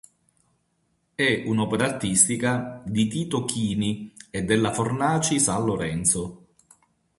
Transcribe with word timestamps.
È 1.13 1.43
un'opera 1.45 1.85
artistica 1.85 2.81
di 2.87 3.07
Tito 3.07 3.45
Chini 3.45 4.11
e 4.31 4.43
della 4.43 4.73
Fornaci 4.73 5.39
San 5.39 5.63
Lorenzo. 5.63 6.47